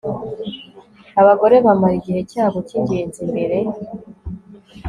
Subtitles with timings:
[1.21, 3.57] Abagore bamara igihe cyabo cyingenzi imbere